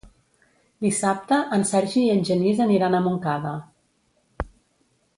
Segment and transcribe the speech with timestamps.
[0.85, 3.53] Dissabte en Sergi i en Genís aniran a Montcada.